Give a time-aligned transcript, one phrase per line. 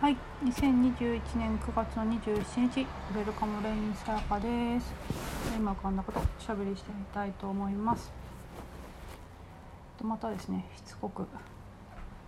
[0.00, 4.92] はい、2021年9月の27日、ウェルカムレインさやかです。
[5.56, 8.12] 今こんなことおしゃべりしてみたいと思います。
[9.96, 11.26] とまたですね、しつこく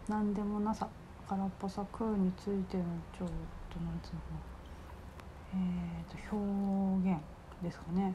[0.08, 0.88] 何でもなさ、
[1.28, 3.28] 空っぽさ空についてのちょっ
[3.68, 4.40] となんつうのかな、
[5.54, 7.20] えー、と表現
[7.62, 8.14] ですかね。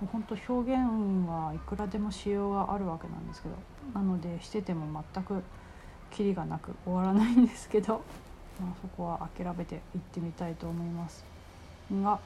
[0.00, 0.80] もう本当表現
[1.28, 3.56] はいくらでもしようがあるわけなんですけど、
[3.92, 5.42] なのでしてても全く
[6.10, 8.02] キリがなく終わらないんですけど、
[8.60, 11.24] まあ、そこは諦めて行ってみたいと思います
[12.02, 12.20] が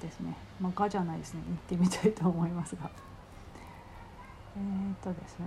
[0.00, 0.36] ですね。
[0.60, 1.42] まあがじゃないですね。
[1.48, 2.90] 行ってみたいと思いますが。
[4.56, 5.46] えー、っとですね。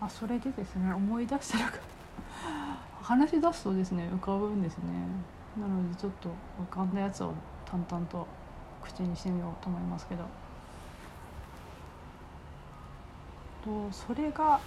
[0.00, 1.72] あそれでですね思い出したら
[3.00, 4.84] 話し出すとですね浮かぶんですね。
[5.58, 6.28] なのでちょっと
[6.60, 7.32] 浮かんだやつを
[7.64, 8.26] 淡々と
[8.82, 10.24] 口にしてみようと思いますけど。
[13.66, 14.60] とそれが、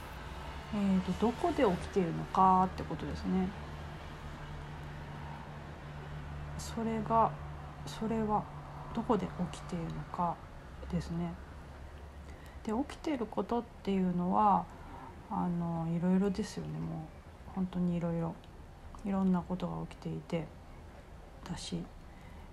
[0.75, 3.47] えーと、どこで起きているのかってことですね。
[6.57, 7.31] それが
[7.87, 8.43] それは
[8.93, 10.35] どこで起きているのか
[10.91, 11.33] ですね。
[12.63, 14.65] で起きていることっていうのは
[15.31, 17.07] あのいろいろですよねも
[17.47, 18.35] う本当にいろいろ
[19.05, 20.45] いろんなことが起きていて
[21.49, 21.81] だし、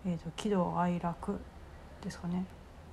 [0.07, 1.41] えーと喜怒哀楽
[2.03, 2.45] ですかね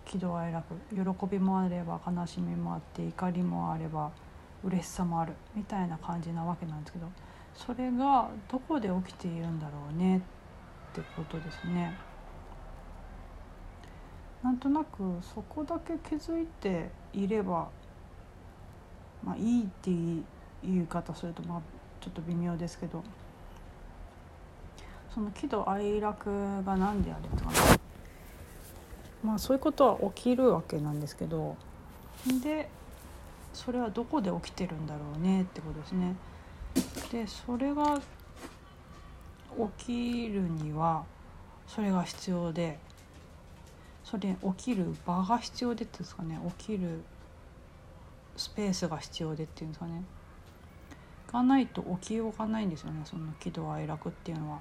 [0.05, 4.11] 喜怒哀楽喜びもあれば悲しみもあって怒りもあれば
[4.63, 7.07] 嬉しさもあるみたいな感じなわけなんですけど
[7.53, 10.21] それがどこで起きているんだろうねっ
[10.93, 11.95] てことですね。
[14.43, 17.69] なんとなくそこだけ気づいていれば
[19.23, 20.23] まあいいっていう
[20.61, 21.61] 言い方するとまあ
[22.01, 23.01] ちょっと微妙ですけど
[25.13, 26.29] その喜怒哀楽
[26.63, 27.72] が何であれとかね
[29.23, 31.55] まあそういうことは起きるわけなんですけど
[32.41, 32.69] で
[33.53, 36.15] それはどこで起きてるんだろうねってことですね。
[37.11, 38.01] でそれが
[39.77, 41.05] 起きるには
[41.67, 42.79] それが必要で
[44.03, 47.03] それ起きる場が必要でっていうんですかね起きる
[48.35, 50.03] スペースが必要でっていうんですかね
[51.31, 54.59] がないと起きようがないんですよねその喜怒哀楽っていうのは。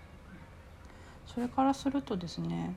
[1.27, 2.75] それからするとですね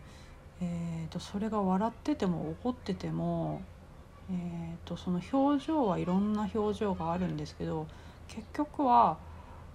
[0.61, 3.61] えーと、それが笑ってても怒ってても、
[4.31, 7.87] えーと、その表情はいろんな表情があるんですけど
[8.27, 9.17] 結局は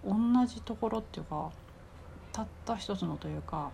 [0.04, 0.14] 同
[0.46, 1.50] じところっていうか
[2.32, 3.70] たった一つのというか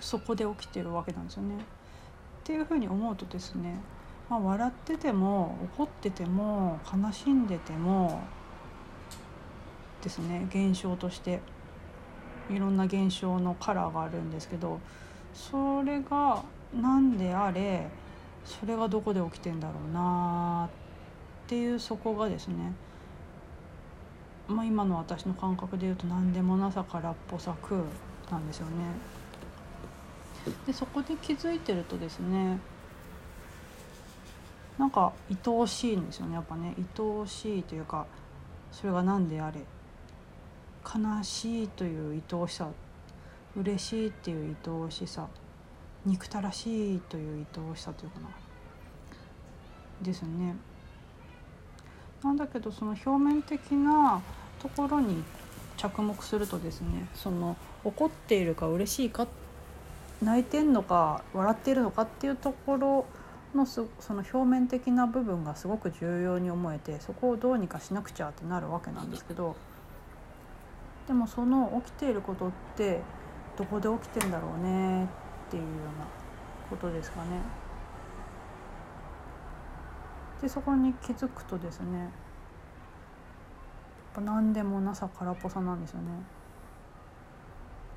[0.00, 1.56] そこで起きてるわけなんですよね。
[1.56, 1.58] っ
[2.44, 3.76] ていうふうに思うとですね、
[4.28, 8.20] まあ、笑ってても怒ってても悲しんでても
[10.02, 11.40] ですね現象として
[12.50, 14.80] いろんな現象のカラーがあるんですけど
[15.34, 16.42] それが
[16.74, 17.88] 何であれ
[18.44, 20.68] それがどこで起きてんだろうな
[21.44, 22.72] っていうそこがですね、
[24.48, 27.80] まあ、今の私の感覚で言うと何でもなさ空っぽさ空
[28.30, 28.72] なんですよね。
[30.66, 32.58] でそこで気づいてるとですね
[34.76, 36.74] なんか愛おしいんですよねやっぱね。
[36.76, 38.06] 愛おしいというか
[38.72, 39.60] それが何であれ。
[40.84, 42.68] 悲しいという愛おしさ
[43.56, 45.28] 嬉しいっていう愛おしさ
[46.04, 48.28] 憎たらしいという愛おしさというかな
[50.00, 50.56] ですね。
[52.22, 54.22] なんだけどその表面的な
[54.60, 55.24] ところに
[55.76, 59.26] 着目するとですねその怒っているか嬉しいか
[60.22, 63.06] 泣いてんのか笑っているのかっていうところ
[63.54, 69.56] のその表面的な部分がすごく重要に思えてそこをどうにかしなくちゃってなるわけなんですけど
[71.08, 73.00] でもその起きていることって
[73.56, 75.08] どこで起きてんだろうねっ
[75.50, 76.06] ていうような
[76.70, 77.28] ことですかね。
[80.40, 82.10] でそこに気づくとですねやっ
[84.14, 86.08] ぱ何でもなさ空っぽさなんですよね。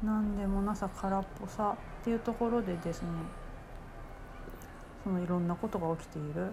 [0.03, 3.07] 何でもなさ空っぽさっていうところでですね
[5.03, 6.51] そのいろんなことが起きているっ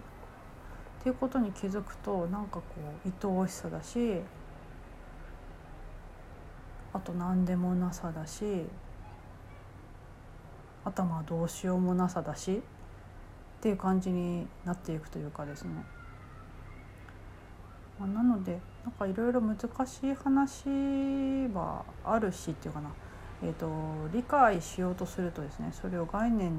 [1.03, 2.65] ていうことに気づくとなんかこ
[3.05, 4.21] う愛おしさだし
[6.93, 8.67] あと何でもなさだし
[10.85, 12.61] 頭はどうしようもなさだしっ
[13.63, 15.71] ていう感じになっていくというかですね。
[17.99, 20.65] まあ、なのでなんかいろいろ難しい話
[21.55, 22.91] はあるしっていうかな、
[23.45, 23.69] えーと、
[24.13, 26.51] 理解しようとするとですねそれを概念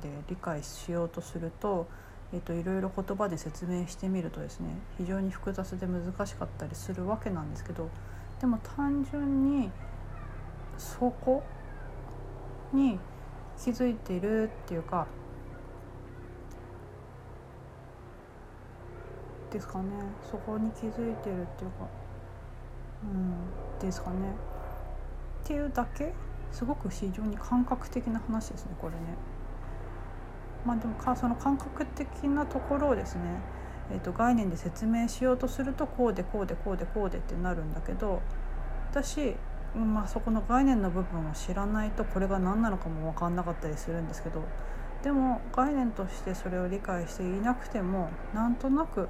[0.00, 1.86] で理解しようとすると,、
[2.32, 7.90] えーと、といろいろ言葉で説明してみるとですね非常に複雑で難しかったりするわけなんですけど
[8.40, 9.70] でも単純に
[10.78, 11.42] そこ
[12.72, 12.98] に
[13.62, 15.06] 気づいてるっていうか
[19.50, 19.90] ですかね
[20.30, 21.88] そこに気づいてるっていうか
[23.04, 24.16] うんですかね。
[25.44, 26.12] っていうだけ
[26.50, 28.98] すごく非常に感覚的な話ですねこれね。
[30.64, 33.20] まあでもかその感覚的なところをですね、
[33.92, 38.20] えー、と概念で説明しようとするとこうでこうでこうでこうでってなるんだけど
[38.90, 39.36] 私、
[39.84, 44.42] まあ、そこの概念の部分を知らないとこれが何なのかも分かんなかったりするんですけど
[45.02, 49.08] でも概念としてそれを理解していなくてもなんとなく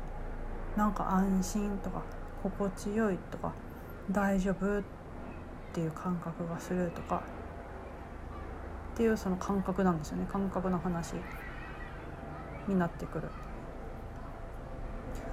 [0.77, 2.03] なんか安心とか
[2.43, 3.53] 心地よいとか
[4.11, 4.83] 大丈夫っ
[5.73, 7.23] ていう感覚がするとか
[8.95, 10.27] っていうその感覚なんですよね。
[10.31, 11.15] 感覚の話
[12.67, 13.29] になってくる。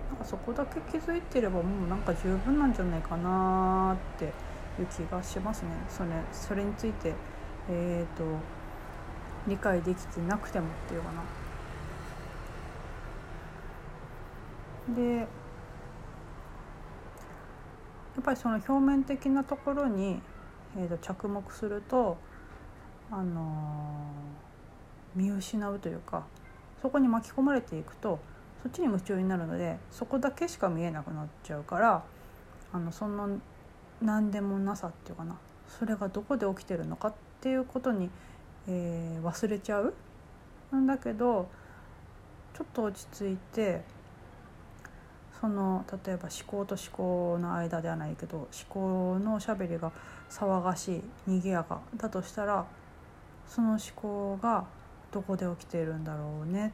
[0.09, 4.33] なんかそこだけ気づいてればもうなんか十分なんじゃないかなって
[4.79, 5.69] いう気がしますね。
[5.89, 7.13] それそれについて
[7.69, 8.23] え、ー、と
[9.47, 11.23] 理解できてなくてもっていうかな。
[14.95, 15.25] でや
[18.19, 20.21] っぱりその表面的なところに、
[20.77, 22.17] えー、と着目すると、
[23.09, 26.25] あのー、見失うというか
[26.81, 28.19] そこに巻き込まれていくと
[28.61, 32.03] そっちに夢中になるのでそこだけしか見えなくなっちゃうから
[32.71, 33.39] あのその
[34.03, 35.38] 何でもなさっていうかな
[35.79, 38.09] それがどこで起きてるのかっていうことに、
[38.67, 39.94] えー、忘れちゃう。
[40.71, 41.47] なんだけど
[42.53, 43.81] ちょっと落ち着いて
[45.39, 49.91] その例えば思考と思考の間ではないけど思考のおしゃべりが
[50.29, 52.65] 騒がしい賑やかだとしたら
[53.47, 54.65] その思考が
[55.11, 56.73] どこで起きているんだろうね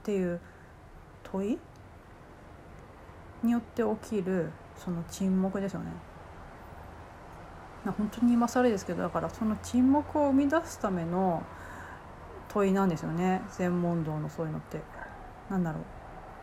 [0.00, 0.40] っていう
[1.24, 1.58] 問い
[3.42, 5.92] によって起きるその沈黙ですよね。
[7.84, 11.44] 本当に今更ですけどだからその沈黙を生み出すための
[12.48, 14.80] 問いなんですよね禅問答のそういうのって。
[15.48, 15.78] 何だろ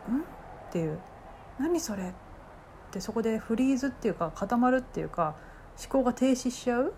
[0.08, 0.24] う「ん?」っ
[0.70, 0.98] ていう
[1.60, 2.12] 「何それ?」っ
[2.90, 5.34] てそこでフリーズっていうか固まるっていうか
[5.78, 6.94] 思考が停止しちゃう？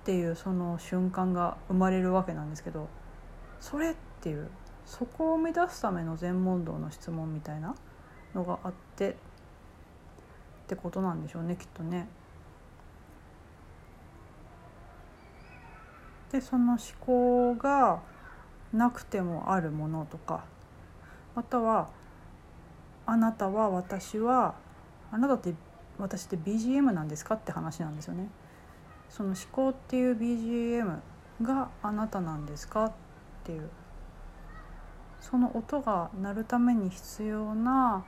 [0.00, 2.88] っていうその瞬間が生まれるわけなんですけど
[3.60, 4.48] それっていう
[4.86, 7.74] そこを生み出すための全問答の質問みたいな
[8.34, 9.16] のがあって
[10.70, 12.06] ってことなんでしょうねきっとね。
[16.30, 18.00] でその思考が
[18.72, 20.44] なくてもあるものとか
[21.34, 21.90] または
[23.04, 24.54] あなたは私は
[25.10, 25.54] あなたって
[25.98, 28.28] 私って BGM なんですかって話なんですよね。
[29.08, 31.00] その思考っていう BGM
[31.42, 32.92] があなたなんですかっ
[33.42, 33.68] ていう
[35.20, 38.04] その音が鳴るために必要な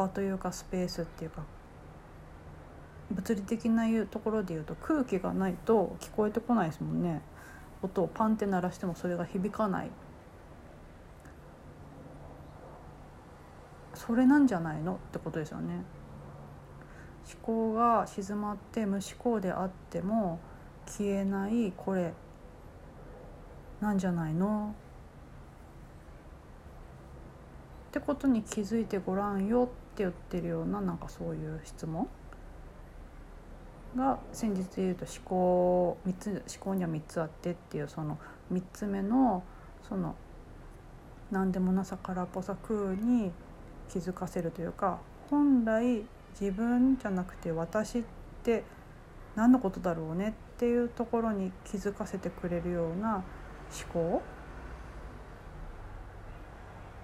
[0.00, 1.42] 場というかスペースっていうか
[3.10, 7.22] 物理的ないうところで言うと空気がないと聞こえてこないですもんね。
[7.82, 9.90] 音をパンって鳴らしてもそれが響かない。
[13.94, 15.82] それなんじゃないのってことですよね。
[17.26, 20.38] 思考が静まって無思考であっても
[20.86, 22.12] 消えないこれ
[23.80, 24.74] なんじゃないの？
[27.88, 29.68] ってことに気づいてごらんよ
[30.08, 32.08] って言ってるようななんかそういう質問？
[33.96, 38.18] が先日で言うと思考3つ思考には3つあってっていうその
[38.52, 39.42] 3つ目の
[39.88, 40.14] その
[41.32, 43.32] 何でもなさからっぽさ空に
[43.92, 46.04] 気づかせるというか本来
[46.40, 48.02] 自分じゃなくて私っ
[48.44, 48.62] て
[49.34, 53.24] 何のことだろうねっていうところに気づかせてくれるような思
[53.92, 54.22] 考？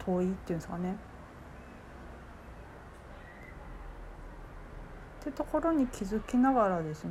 [0.04, 0.96] 問いっていうんですかね。
[5.30, 7.10] ってところに気づきながらですね、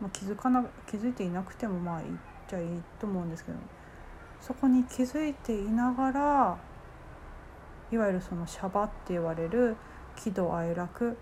[0.00, 3.58] まあ、気づかな気づいていなくてもまあ言っちゃいいと思うんですけど。
[4.40, 6.58] そこに気づいていながら
[7.90, 9.76] いわゆるそのシャバって言われる
[10.16, 11.14] 喜怒哀楽っ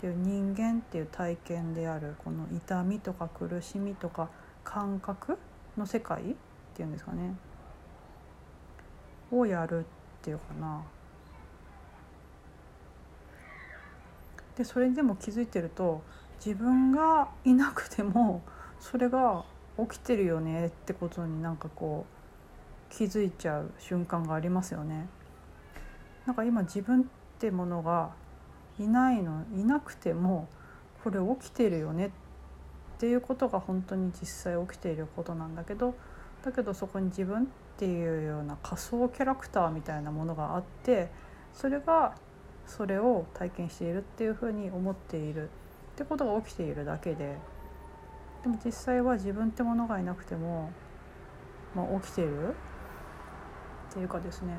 [0.00, 4.30] ていう人間っていう体験であるこの痛みとか苦しみとか
[4.64, 5.38] 感覚
[5.76, 6.24] の世界っ
[6.74, 7.34] ていうんですかね。
[9.30, 9.82] をやるっ
[10.22, 10.82] ていうかな。
[14.56, 16.02] でそれでも気づいてると
[16.44, 18.42] 自分がいなくても
[18.80, 19.44] それが
[19.78, 25.08] 起きてるよねってことになんかこう気づいちゃう瞬間がありますよね。
[26.26, 27.04] なんか今自分っ
[27.38, 28.10] てものが
[28.78, 30.48] いないのいなくても
[31.02, 32.10] これ起きてるよねっ
[32.98, 35.94] ていうことが本当に実際起きていることなんだけど
[36.44, 41.10] だけどそこに自分っていうような仮想キャラクターみたいなものがあって
[41.54, 42.14] それが
[42.66, 45.48] それを体験しているっていうふうに思っているっ
[45.96, 47.36] てことが起きているだけで
[48.42, 50.70] でも実際は自分ってものがいなくても、
[51.74, 52.48] まあ、起きてる
[53.90, 54.54] っていうかですね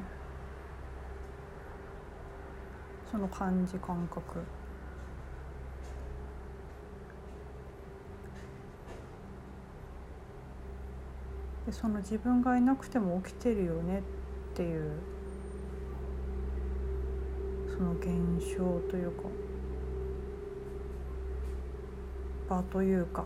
[3.12, 4.40] その感じ感覚。
[11.68, 14.02] でその自分がいなくても起きてるよねっ
[14.56, 14.98] ていう
[17.76, 19.24] その現象というか
[22.48, 23.24] 場というか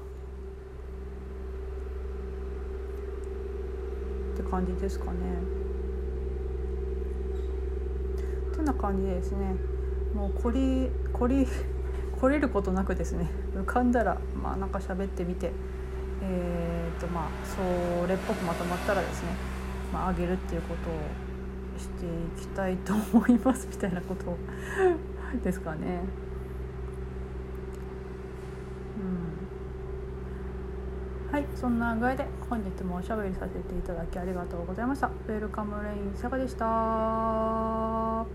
[4.34, 5.12] って感じですかね。
[8.54, 9.54] ってな感じでですね
[10.16, 11.46] もうこりこり
[12.18, 15.52] 懲りることなくですね浮かんだらまあなんか喋ってみて
[16.22, 19.30] えーとまあそれっぽくまとまったらですね、
[19.94, 20.94] まあ、あげるっていうことを
[21.78, 22.10] してい
[22.42, 24.38] きたいと思いますみたいなこと
[25.44, 26.02] ですかね。
[31.30, 35.08] うん、はいそんな具合で本日もおしゃべりさせていただきありがとうございました。
[35.08, 38.26] ウェルカムレインさやかでした？